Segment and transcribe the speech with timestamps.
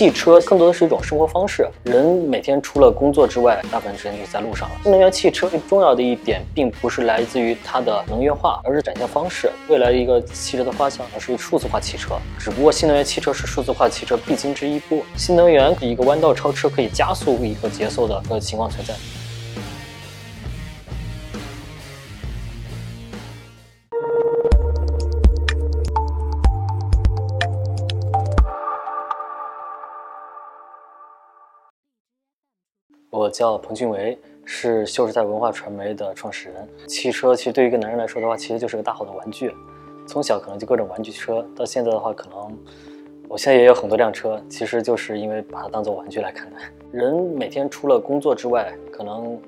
[0.00, 4.74] 汽车更多的是一种生活方式，人每天除了工作之外，大部分时间就在路上了。
[4.82, 9.52] 新能源汽车最重要的一点，并不是来自于它的能源化，而是展现方式。
[9.68, 15.04] 未来一个汽车的方向是数字化汽车，只不过新能源汽车是数字化汽车必经之一步。
[15.18, 18.94] 新能源一个弯道超车，可以加速一个节奏的一个情况存在。
[33.20, 36.66] 我叫彭俊维，是秀时代文化传媒的创始人。
[36.88, 39.54] 汽车其实对于一个男人来说的话，其实就是个大好的玩具。
[40.06, 42.58] 从小可能就各种玩具车，到现在的话，可能
[43.28, 46.56] 我现在也有很多辆车，其实就是因为把它当做玩具来看待。
[46.92, 49.38] 人每天除了工作之外，可能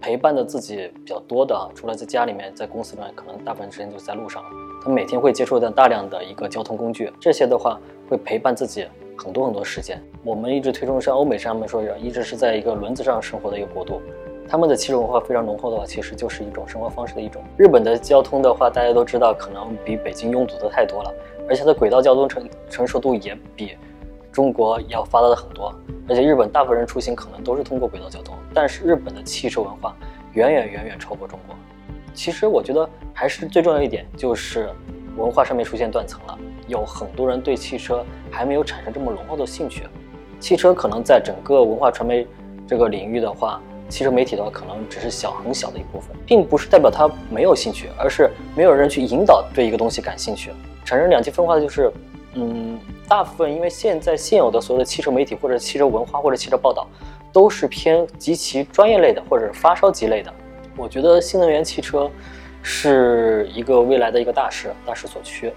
[0.00, 4.42] 陪伴的自己比较多的，除了在家里面，在公司里面，可能大部分时间就是在路上。
[4.82, 7.80] 他每天会接触到大量的一个交通工具，这些的话
[8.10, 8.84] 会陪伴自己。
[9.16, 14.00] 很多很多时间，我们一直推崇像欧美上面说的，一直是在一个轮子上生活的一个国度，
[14.48, 17.42] 他们的汽车文化非常浓厚的话，其实就是一种生活方式的一种。
[17.56, 21.14] 日本的交通的话，大家都知道，可能比北京拥堵的太多了，
[21.48, 23.76] 而且它的轨道交通成成熟度也比
[24.32, 25.72] 中国要发达的很多，
[26.08, 29.94] 而且日本大部分人出行可能都是通过轨道交通，但是日本的汽车文化
[30.32, 31.54] 远远远远超过中国。
[32.14, 34.68] 其实我觉得还是最重要一点就是
[35.16, 36.38] 文化上面出现断层了。
[36.72, 39.82] 有很多人对汽车还没有产生这么浓厚的兴趣，
[40.40, 42.26] 汽车可能在整个文化传媒
[42.66, 50.50] 这个领域的话，汽车媒体的话可能只是小很小的一部分，并不是代表他没有兴趣，而是没有人去引导对一个东西感兴趣，
[50.82, 51.92] 产生两极分化的就是，
[52.32, 56.88] 嗯，大部分因为现在现有的所有的汽车媒体或者汽车文化或者汽车报道，
[57.32, 60.32] 都是偏极其专业类的或者是发烧级类的，
[60.74, 62.10] 我觉得新能源汽车
[62.62, 65.52] 是一个未来的一个大势，大势所趋。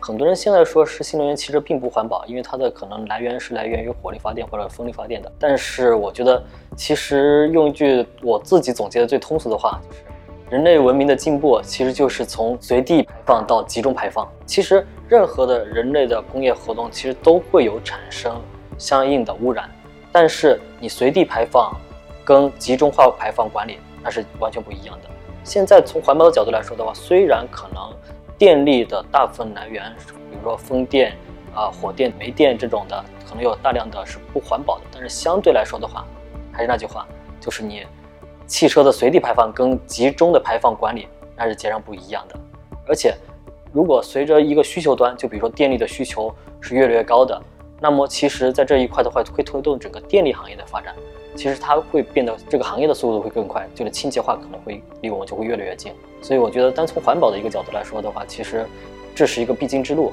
[0.00, 5.30] 很多人现在说是新能源汽车并不环保，因为它的可能来源是来源于火力发电或者风力发电的。
[5.38, 6.42] 但是我觉得，
[6.76, 10.02] 其实用一句我自己总结的最通俗的话，就是
[10.50, 14.26] 人类文明的进步其实就是从随地排放到集中排放。
[14.46, 18.40] 其实任何的人类的工业活动其实都会有产生
[18.78, 19.68] 相应的污染，
[20.12, 21.76] 但是你随地排放
[22.24, 25.08] 跟集中化排放管理那是完全不一样的。
[25.42, 27.82] 现在从环保的角度来说的话，虽然可能。
[28.38, 29.92] 电力的大部分来源，
[30.30, 31.12] 比如说风电、
[31.52, 34.84] 啊火电、煤电这种的，可能有大量的是不环保的。
[34.92, 36.06] 但是相对来说的话，
[36.52, 37.04] 还是那句话，
[37.40, 37.84] 就是你
[38.46, 42.38] 汽车的随地排放跟集中的排放管理那是截然不一样的。
[42.86, 43.14] 而且，
[43.72, 47.42] 如果随着一个需求端，就比如说电力的需求是越来越高的，
[47.80, 50.94] 那么其实在这一块的话，会推动整个电力行业的发展。
[51.36, 55.92] 其实它会变得这个行业的速度会更快，就是清洁化可能会离我们就会越来越近。
[56.20, 58.66] 所以我觉得，单从环保的一个角度来说的话，其实
[59.14, 60.12] 这是一个必经之路，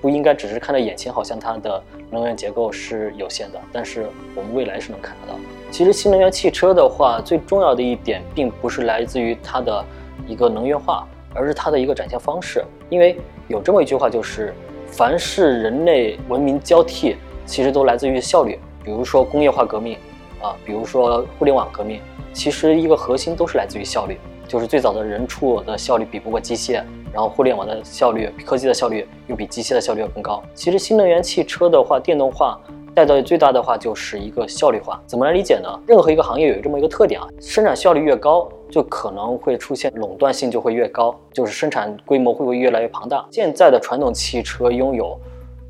[0.00, 5.38] 不应该只是看到眼前，好像它的能源结构是有限的，但是我们未来是能看得到。
[5.70, 9.84] 其实新能源汽车的话，最重要的一点，并不是来自于它的
[10.26, 12.64] 一个能源化，而是它的一个展现方式。
[12.88, 13.18] 因为
[13.48, 14.54] 有这么一句话，就是
[14.92, 18.56] 凡是人类文明交替，其实都来自于效率。
[18.84, 19.98] 比如说工业化革命。
[20.42, 22.00] 啊，比如说互联网革命，
[22.32, 26.82] 其实一个核心都是来自于效率，就是最早的人畜的效率比不过机械，
[27.12, 30.42] 然后互联网的效率、科技的效率又比机械的效率要更高。
[30.52, 32.60] 其实新能源汽车的话，电动化
[32.94, 35.00] 带到最大的话就是一个效率化。
[35.06, 35.68] 怎么来理解呢？
[35.86, 43.26] 任何一个行业有这么一个特点啊，生产效率越高，就可能会出现垄断性就会越高，就是生产规模会不会越来越庞大。
[43.30, 45.18] 现在的传统汽车拥有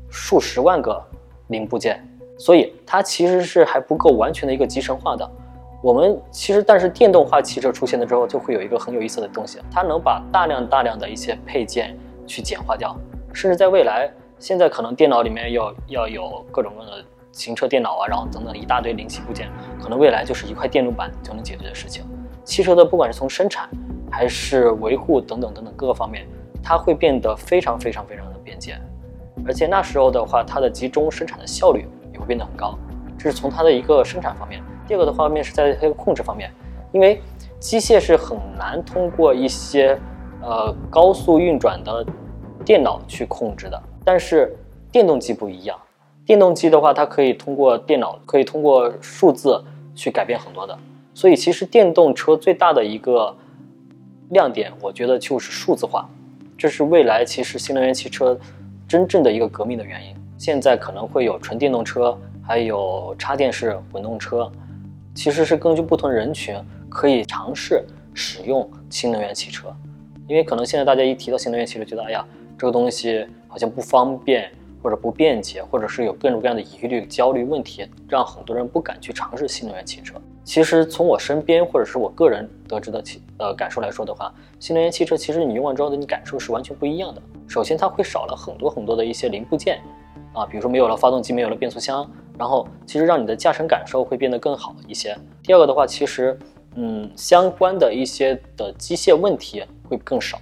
[0.09, 1.01] 数十万个
[1.47, 2.01] 零部件。
[2.35, 5.31] 所以它其实是还不够完全的一个集成化的。
[5.83, 11.95] 我们其实，但是电动化汽车出现了之后，就会有一个很有意思的东西，它能把大量大量的一些配件
[12.25, 12.93] 去简化掉，
[13.33, 19.49] 甚至在未来，现在可能电脑里面要要有各种各样的行车电脑啊，然后等等一大堆零器部件，
[19.81, 22.05] 可能未来就是一块电路板就能解决的事情。
[22.45, 23.67] 汽车的不管是从生产
[24.09, 26.25] 还是维护等等等等各个方面，
[26.63, 28.79] 它会变得非常非常非常的便捷，
[29.45, 31.85] 而且那时候的话，它的集中生产的效率。
[32.13, 32.77] 也会变得很高，
[33.17, 34.61] 这是从它的一个生产方面。
[34.87, 36.51] 第二个的方面是在它的控制方面，
[36.91, 37.19] 因为
[37.59, 39.99] 机械是很难通过一些
[40.43, 42.05] 呃高速运转的
[42.63, 43.81] 电脑去控制的。
[44.05, 44.55] 但是
[44.91, 45.75] 电动机不一样，
[46.25, 49.61] 电动机的话，它可以通过电脑，可以通过数字
[49.93, 50.77] 去改变很多的。
[51.13, 53.35] 所以其实电动车最大的一个
[54.29, 56.09] 亮点，我觉得就是数字化，
[56.57, 58.39] 这是未来其实新能源汽车
[58.87, 60.15] 真正的一个革命的原因。
[60.37, 64.51] 现在可能会有纯电动车，还有插电式混动车，
[65.13, 66.55] 其实是根据不同人群
[66.89, 69.73] 可以尝试使用新能源汽车。
[70.27, 72.25] 因为可能现在大家一提到新能源汽车，觉得哎呀，
[72.57, 74.51] 这个东西好像不方便，
[74.83, 80.15] 或者不便捷，或者是有各种各样的疑虑、焦虑问题，让很多人不敢去尝试新能源汽车。
[80.43, 83.01] 其实从我身边或者是我个人得知的
[83.37, 87.21] 呃感受来说的话，新能源汽车其实你用完之后的你感受是完全不一样的。
[87.47, 89.81] 首先它会少了很多很多的一些零部件，
[90.33, 92.05] 啊，比如说没有了发动机，没有了变速箱，
[92.37, 95.17] 然后其实让你的驾乘感受会变得更好一些。
[95.43, 96.37] 第二个的话，其实
[96.75, 100.41] 嗯相关的一些的机械问题会更少，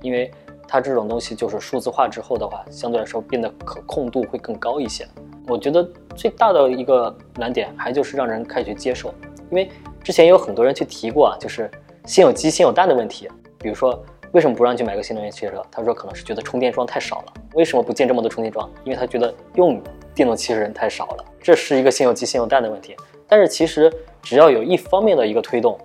[0.00, 0.30] 因为。
[0.72, 5.04] 它这种东西就是数字化之后的话，相对来说变得可控度会更高一些。
[5.48, 5.82] 我觉得
[6.14, 9.12] 最大的一个难点还就是让人开始接受，
[9.50, 9.68] 因为
[10.00, 11.68] 之前有很多人去提过啊，就是
[12.04, 13.28] 先有鸡先有蛋的问题。
[13.58, 14.00] 比如说
[14.30, 15.60] 为什么不让去买个新能源汽车？
[15.72, 17.32] 他说可能是觉得充电桩太少了。
[17.54, 18.70] 为什么不建这么多充电桩？
[18.84, 19.82] 因为他觉得用
[20.14, 21.24] 电动汽车人太少了。
[21.42, 22.94] 这是一个先有鸡先有蛋的问题。
[23.26, 25.76] 但是其实只要有一方面的一个推动。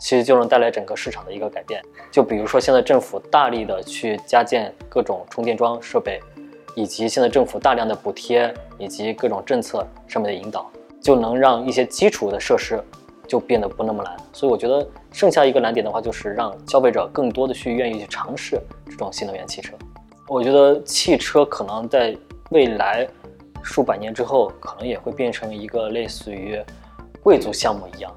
[0.00, 1.80] 其实就能带来整个市场的一个改变。
[2.10, 6.18] 就比如说，现在政府大力的去加建各种充电桩设备，
[6.74, 10.68] 以及现在政府大量的补贴以及各种政策上面的引导，
[11.00, 12.82] 就能让一些基础的设施
[13.28, 14.16] 就变得不那么难。
[14.32, 19.76] 所以我觉得剩下一个难点的话，就是让消费者更多的去愿意去尝试这种新能源汽车。
[20.26, 22.16] 我觉得汽车可能在
[22.50, 23.06] 未来
[23.62, 26.60] 数百年之后，可能也会变成一个类似于
[27.22, 28.10] 贵族项目一样。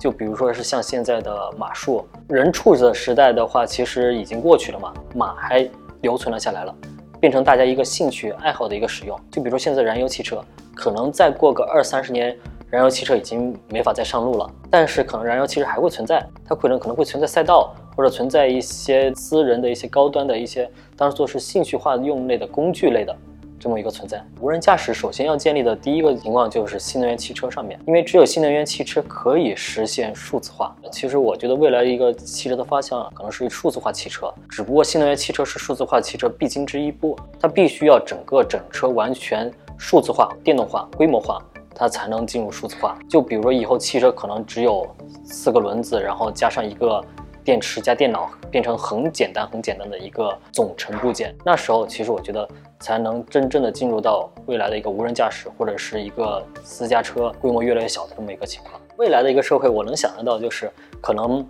[0.00, 5.68] 就比如说是像现在的马术，人畜的时代的话，其实已经过去了嘛，马还
[6.00, 6.74] 留存了下来了，
[7.20, 9.14] 变成大家一个兴趣爱好的一个使用。
[9.30, 10.42] 就比如说现在燃油汽车，
[10.74, 12.34] 可能再过个二三十年，
[12.70, 20.66] 燃油汽车已经没法再上路了，但是可能燃油汽车还会存在，它可能可能会存在赛道，或者存在一些私人的一些高端的一些
[20.96, 23.14] 当做是兴趣化用类的工具类的。
[23.60, 30.74] 这么一个存在，无人驾驶首先要建立的第一个情况就是新能源汽车上面，因为只有新能源汽车可以实现数字化。
[30.90, 41.38] 其实我觉得未来一个汽车的方向可能是数字化汽车，只不过新能源汽车是数字化汽车必经之一步，它必须要整个整车完全数字化、电动化、规模化，
[41.74, 42.98] 它才能进入数字化。
[43.10, 44.88] 就比如说以后汽车可能只有
[45.22, 47.04] 四个轮子，然后加上一个。
[47.44, 52.48] 电池加电脑变成很简单、很简单的一个总成部件，那时候其实我觉得
[52.78, 58.80] 才能真正的进入到未来的一个无人驾驶或者是一个私家车规模越来越小的这么一个情况。
[58.96, 60.70] 未来的一个社会，我能想得到就是
[61.00, 61.46] 可能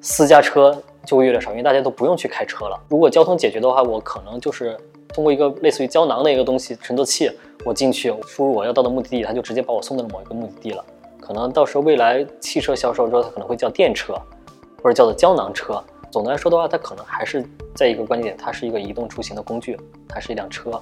[0.00, 0.76] 私家车
[1.06, 2.78] 就会越来越少，因为大家都不用去开车了。
[2.88, 4.76] 如果交通解决的话，我可能就是
[5.08, 7.30] 通过一个类似于胶囊的一个东西乘坐器，
[7.64, 10.84] 我进去输入我要到的目的地，它就直接把我送到了某一个目的地了。
[11.20, 14.14] 可能到时候未来汽车销售之后，它可能会叫电车。
[14.82, 15.82] 或者叫做胶囊车。
[16.10, 17.42] 总的来说的话，它可能还是
[17.74, 20.78] 在一个关键点，它是一个移动出行的工具，它是一辆车，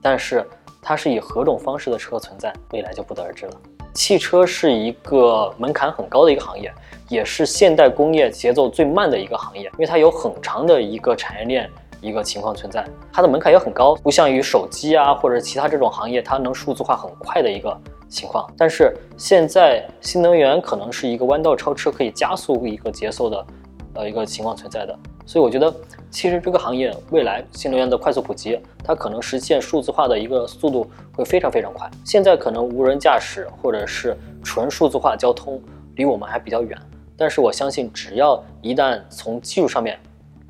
[0.00, 0.44] 但是
[0.80, 3.52] 它是以何种方式的车存在，未来就不得而知了。
[3.94, 6.72] 汽车是一个门槛很高的一个行业，
[7.08, 11.70] 也是现代工业节奏最慢的一个行业，因为它有很长的一个产业链
[12.00, 17.78] 一个情况存在，它的门槛也很高，不像于手机啊或者其他这种行业，它能数字化很快的一个。
[18.12, 23.46] 情况，但是现在新能源可能是一个弯道超车，可以加速一个节奏的，
[23.94, 24.96] 呃，一个情况存在的。
[25.24, 25.74] 所以我觉得，
[26.10, 30.86] 其实这个行业未来新能源的快速普及，它可能实现数字化的一个速度
[31.16, 31.90] 会非常非常快。
[32.04, 35.58] 现在可能无人驾驶或者是纯数字化交通
[35.96, 36.78] 离我们还比较远，
[37.16, 39.98] 但是我相信，只要一旦从技术上面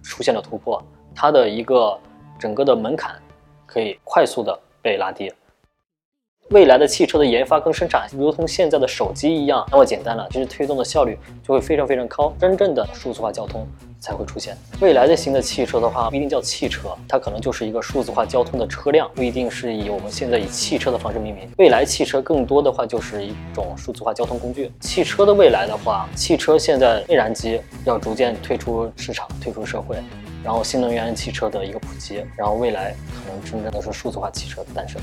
[0.02, 0.82] 出现了突破，
[1.14, 1.96] 它的一个
[2.40, 3.14] 整个的门槛
[3.66, 5.32] 可以快速的被拉低。
[6.52, 13.66] 未来的汽车的研发跟生产，如同现在的手机一样那么简单了，其实推动的效率就会非常非常高，真正的数字化交通
[13.98, 14.54] 才会出现。
[14.78, 21.50] 未来的新的汽车的话，不一定叫汽车，它可能就是一个数字化交通的车辆，不一定是以我们现在以汽车的方式命名。
[21.56, 24.70] 未来汽车更多的话就是一种数字化交通工具。
[24.78, 29.96] 汽车的未来的话，汽车现在内燃机要逐渐退出市场，退出社会，
[30.44, 35.00] 然后新能源汽车的一个普及，然后未来可能真正的是数字化汽车的诞生。